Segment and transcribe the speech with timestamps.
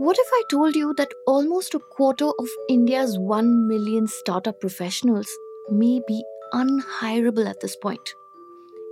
[0.00, 5.28] What if I told you that almost a quarter of India's 1 million startup professionals
[5.68, 8.14] may be unhirable at this point?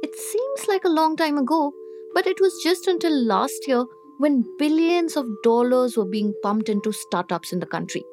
[0.02, 1.72] It seems like a long time ago,
[2.12, 3.86] but it was just until last year
[4.18, 8.04] when billions of dollars were being pumped into startups in the country.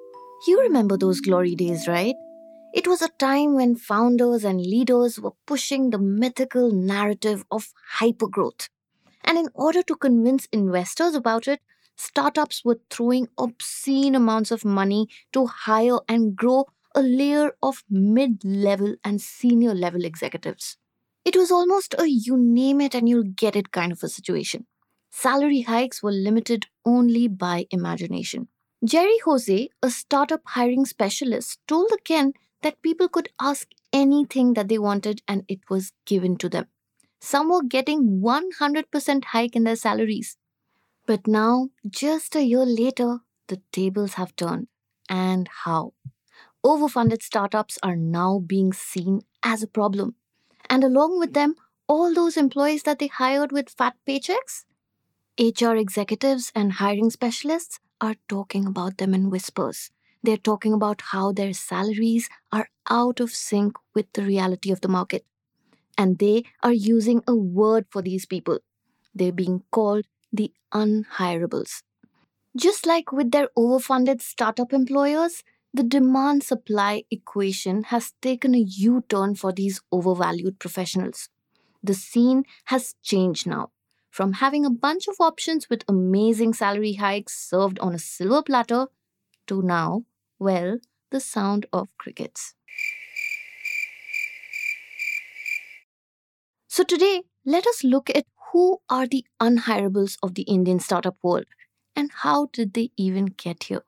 [0.48, 2.16] You remember those glory days, right?
[2.74, 8.70] It was a time when founders and leaders were pushing the mythical narrative of hypergrowth.
[9.26, 11.60] And in order to convince investors about it,
[11.96, 18.44] startups were throwing obscene amounts of money to hire and grow a layer of mid
[18.44, 20.78] level and senior level executives.
[21.26, 24.68] It was almost a you name it and you'll get it kind of a situation.
[25.12, 28.48] Salary hikes were limited only by imagination.
[28.84, 34.68] Jerry Jose, a startup hiring specialist, told the Ken that people could ask anything that
[34.68, 36.68] they wanted and it was given to them.
[37.22, 40.38] Some were getting 100% hike in their salaries.
[41.06, 44.68] But now, just a year later, the tables have turned.
[45.10, 45.94] And how?
[46.66, 50.16] Overfunded startups are now being seen as a problem.
[50.70, 51.56] And along with them,
[51.88, 54.66] all those employees that they hired with fat paychecks?
[55.40, 59.92] HR executives and hiring specialists are talking about them in whispers.
[60.24, 64.88] They're talking about how their salaries are out of sync with the reality of the
[64.88, 65.26] market.
[65.98, 68.60] And they are using a word for these people.
[69.16, 71.84] They're being called the unhirables.
[72.58, 79.04] Just like with their overfunded startup employers, the demand supply equation has taken a U
[79.10, 81.30] turn for these overvalued professionals.
[81.84, 83.72] The scene has changed now.
[84.12, 88.88] From having a bunch of options with amazing salary hikes served on a silver platter
[89.48, 90.06] to now
[90.40, 90.80] well,
[91.12, 92.56] the sound of crickets.
[96.68, 101.46] So, today, let us look at who are the unhirables of the Indian startup world
[101.96, 103.84] and how did they even get here.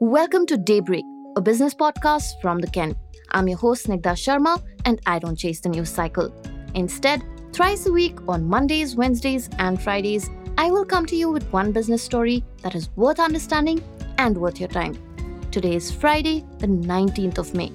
[0.00, 1.04] Welcome to Daybreak,
[1.36, 2.94] a business podcast from the Ken.
[3.30, 6.32] I'm your host, Snigdha Sharma, and I don't chase the news cycle.
[6.74, 10.28] Instead, thrice a week on Mondays, Wednesdays, and Fridays,
[10.58, 13.82] I will come to you with one business story that is worth understanding
[14.18, 14.98] and worth your time.
[15.50, 17.72] Today is Friday, the 19th of May.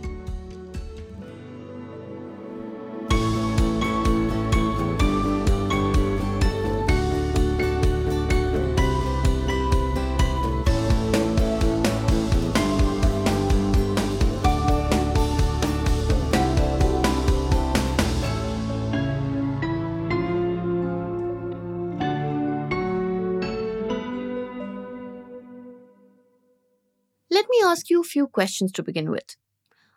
[27.40, 29.38] Let me ask you a few questions to begin with.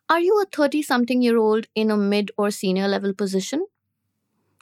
[0.09, 3.67] Are you a 30 something year old in a mid or senior level position?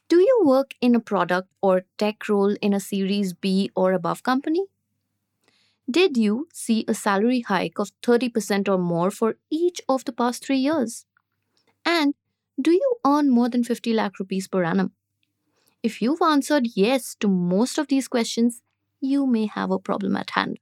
[0.09, 4.23] Do you work in a product or tech role in a Series B or above
[4.23, 4.65] company?
[5.91, 10.47] Did you see a salary hike of 30% or more for each of the past
[10.47, 11.05] three years?
[11.85, 12.15] And
[12.59, 14.93] do you earn more than 50 lakh rupees per annum?
[15.83, 18.63] If you've answered yes to most of these questions,
[19.03, 20.57] you may have a problem at hand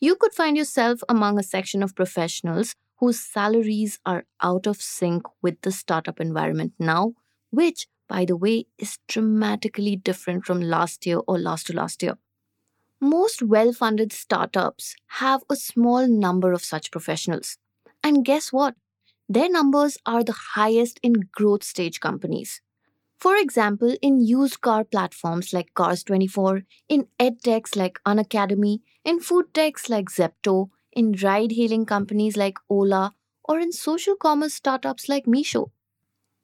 [0.00, 5.22] you could find yourself among a section of professionals whose salaries are out of sync
[5.42, 7.14] with the startup environment now,
[7.50, 12.18] which, by the way, is dramatically different from last year or last to last year.
[13.00, 17.56] Most well funded startups have a small number of such professionals.
[18.02, 18.74] And guess what?
[19.28, 22.60] Their numbers are the highest in growth stage companies.
[23.18, 29.88] For example, in used car platforms like Cars24, in edtechs like Unacademy, in food techs
[29.88, 35.70] like Zepto, in ride hailing companies like Ola, or in social commerce startups like Meesho.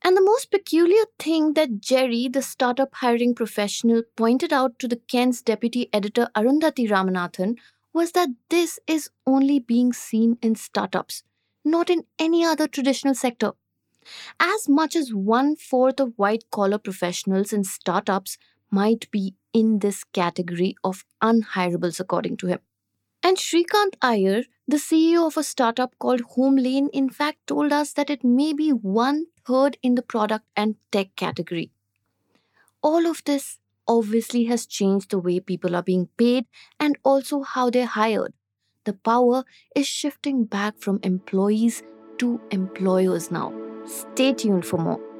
[0.02, 4.96] And the most peculiar thing that Jerry, the startup hiring professional, pointed out to the
[4.96, 7.58] Ken's deputy editor Arundhati Ramanathan
[7.92, 11.22] was that this is only being seen in startups,
[11.66, 13.52] not in any other traditional sector.
[14.40, 18.38] As much as one fourth of white collar professionals in startups
[18.70, 22.58] might be in this category of unhirables, according to him.
[23.22, 28.10] And Shrikant Iyer, the CEO of a startup called HomeLane, in fact told us that
[28.10, 31.70] it may be one third in the product and tech category.
[32.82, 33.58] All of this
[33.88, 36.46] obviously has changed the way people are being paid
[36.78, 38.34] and also how they're hired.
[38.84, 39.44] The power
[39.74, 41.82] is shifting back from employees
[42.18, 43.52] to employers now.
[43.86, 45.13] Stay tuned for more.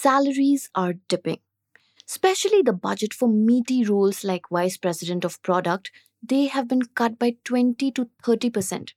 [0.00, 1.40] Salaries are dipping.
[2.08, 5.90] Especially the budget for meaty roles like Vice President of Product,
[6.22, 8.92] they have been cut by 20 to 30%.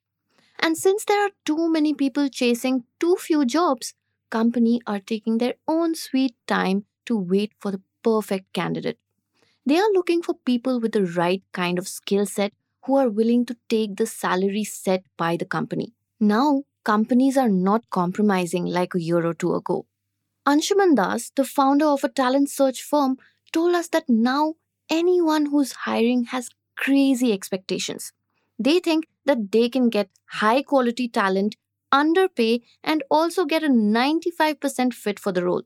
[0.60, 3.94] And since there are too many people chasing too few jobs,
[4.30, 8.98] companies are taking their own sweet time to wait for the perfect candidate.
[9.66, 12.52] They are looking for people with the right kind of skill set
[12.84, 15.94] who are willing to take the salary set by the company.
[16.20, 19.86] Now, companies are not compromising like a year or two ago.
[20.46, 23.16] Anshuman Das, the founder of a talent search firm,
[23.52, 24.54] told us that now
[24.88, 28.12] anyone who's hiring has crazy expectations.
[28.58, 31.56] They think that they can get high quality talent,
[31.92, 35.62] underpay, and also get a 95% fit for the role.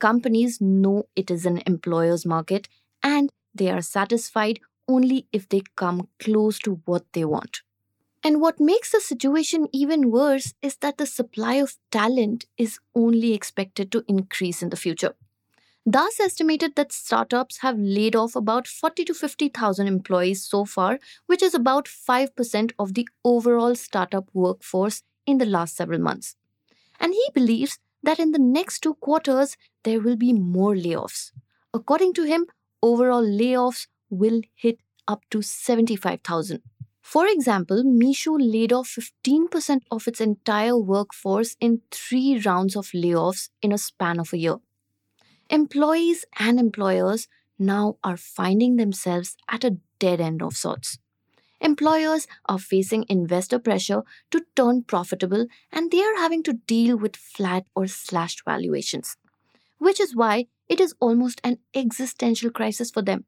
[0.00, 2.68] Companies know it is an employer's market
[3.02, 7.63] and they are satisfied only if they come close to what they want.
[8.24, 13.34] And what makes the situation even worse is that the supply of talent is only
[13.34, 15.14] expected to increase in the future.
[15.88, 21.42] Das estimated that startups have laid off about 40 to 50,000 employees so far, which
[21.42, 26.36] is about 5% of the overall startup workforce in the last several months.
[26.98, 31.32] And he believes that in the next two quarters, there will be more layoffs.
[31.74, 32.46] According to him,
[32.82, 36.62] overall layoffs will hit up to 75,000.
[37.04, 43.50] For example, Meesho laid off 15% of its entire workforce in three rounds of layoffs
[43.60, 44.56] in a span of a year.
[45.50, 47.28] Employees and employers
[47.58, 50.98] now are finding themselves at a dead end of sorts.
[51.60, 57.16] Employers are facing investor pressure to turn profitable and they are having to deal with
[57.16, 59.18] flat or slashed valuations,
[59.78, 63.26] which is why it is almost an existential crisis for them.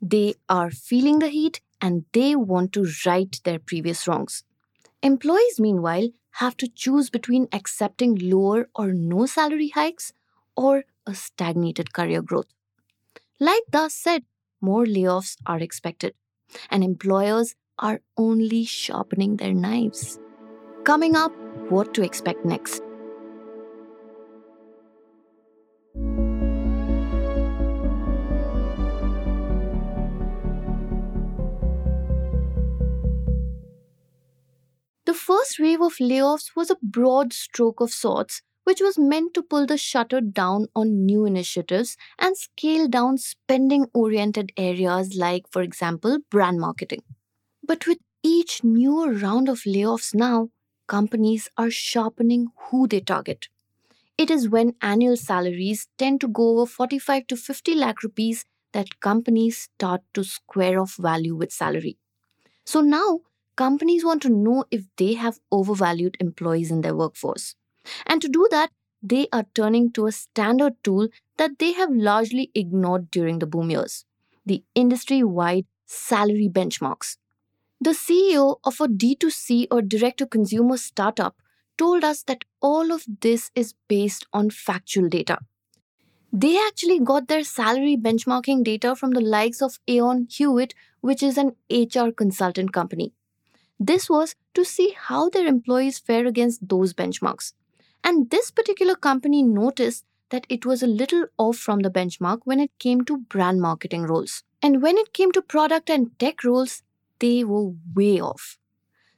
[0.00, 4.42] They are feeling the heat and they want to right their previous wrongs.
[5.02, 6.08] Employees, meanwhile,
[6.42, 10.12] have to choose between accepting lower or no salary hikes
[10.56, 12.46] or a stagnated career growth.
[13.38, 14.24] Like Das said,
[14.60, 16.14] more layoffs are expected,
[16.70, 20.18] and employers are only sharpening their knives.
[20.84, 21.32] Coming up,
[21.70, 22.82] what to expect next.
[35.14, 39.44] The first wave of layoffs was a broad stroke of sorts, which was meant to
[39.44, 45.62] pull the shutter down on new initiatives and scale down spending oriented areas like, for
[45.62, 47.04] example, brand marketing.
[47.62, 50.50] But with each newer round of layoffs now,
[50.88, 53.46] companies are sharpening who they target.
[54.18, 58.98] It is when annual salaries tend to go over 45 to 50 lakh rupees that
[59.00, 61.98] companies start to square off value with salary.
[62.66, 63.20] So now
[63.56, 67.54] companies want to know if they have overvalued employees in their workforce.
[68.06, 68.70] And to do that,
[69.02, 73.70] they are turning to a standard tool that they have largely ignored during the boom
[73.70, 74.04] years
[74.46, 77.16] the industry wide salary benchmarks.
[77.80, 81.36] The CEO of a D2C or direct to consumer startup
[81.76, 85.38] told us that all of this is based on factual data.
[86.32, 91.38] They actually got their salary benchmarking data from the likes of Aon Hewitt, which is
[91.38, 93.12] an HR consultant company.
[93.78, 97.52] This was to see how their employees fare against those benchmarks.
[98.02, 102.60] And this particular company noticed that it was a little off from the benchmark when
[102.60, 104.42] it came to brand marketing roles.
[104.62, 106.82] And when it came to product and tech roles,
[107.18, 108.58] they were way off.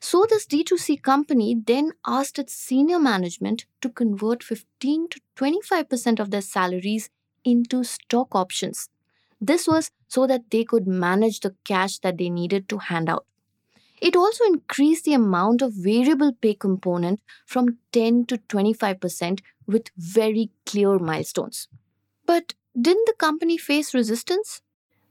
[0.01, 6.31] So, this D2C company then asked its senior management to convert 15 to 25% of
[6.31, 7.11] their salaries
[7.45, 8.89] into stock options.
[9.41, 13.27] This was so that they could manage the cash that they needed to hand out.
[14.01, 20.51] It also increased the amount of variable pay component from 10 to 25% with very
[20.67, 21.69] clear milestones.
[22.27, 24.61] But didn't the company face resistance?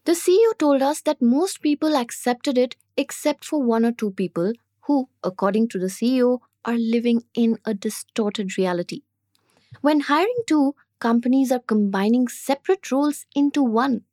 [0.06, 4.54] The CEO told us that most people accepted it except for one or two people
[4.82, 9.02] who, according to the CEO, are living in a distorted reality.
[9.82, 14.04] When hiring two, companies are combining separate roles into one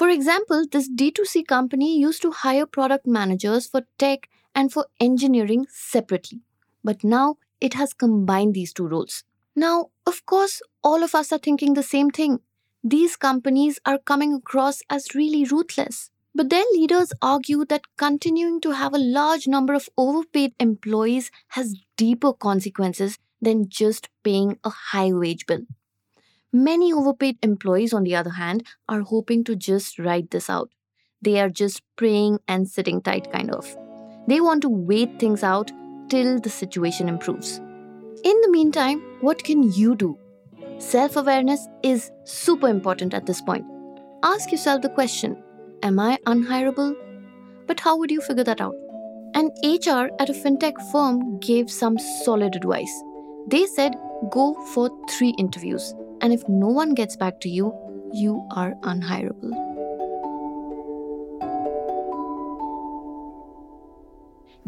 [0.00, 5.66] for example, this D2C company used to hire product managers for tech and for engineering
[5.68, 6.40] separately.
[6.82, 9.24] But now it has combined these two roles.
[9.54, 12.38] Now, of course, all of us are thinking the same thing.
[12.82, 16.10] These companies are coming across as really ruthless.
[16.34, 21.76] But their leaders argue that continuing to have a large number of overpaid employees has
[21.98, 25.66] deeper consequences than just paying a high wage bill.
[26.52, 30.70] Many overpaid employees, on the other hand, are hoping to just ride this out.
[31.22, 33.76] They are just praying and sitting tight, kind of.
[34.26, 35.70] They want to wait things out
[36.08, 37.58] till the situation improves.
[38.24, 40.18] In the meantime, what can you do?
[40.78, 43.64] Self awareness is super important at this point.
[44.22, 45.40] Ask yourself the question
[45.82, 46.94] Am I unhireable?
[47.66, 48.74] But how would you figure that out?
[49.34, 52.92] An HR at a fintech firm gave some solid advice.
[53.46, 53.94] They said
[54.30, 57.72] go for three interviews, and if no one gets back to you,
[58.12, 59.70] you are unhireable.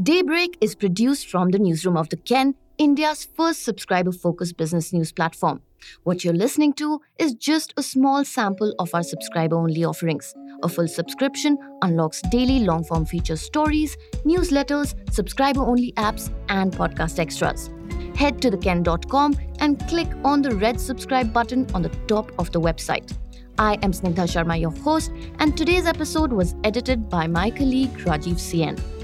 [0.02, 5.12] Daybreak is produced from the newsroom of the Ken, India's first subscriber focused business news
[5.12, 5.61] platform.
[6.04, 10.35] What you're listening to is just a small sample of our subscriber only offerings.
[10.62, 17.18] A full subscription unlocks daily long form feature stories, newsletters, subscriber only apps, and podcast
[17.18, 17.68] extras.
[18.14, 22.61] Head to theken.com and click on the red subscribe button on the top of the
[22.61, 23.16] website.
[23.59, 28.37] I am Snigdha Sharma, your host, and today's episode was edited by my colleague Rajiv
[28.37, 29.01] CN.